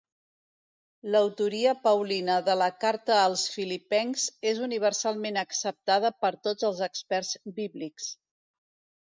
[1.15, 8.11] L'autoria paulina de la Carta als Filipencs és universalment acceptada per tots els experts bíblics.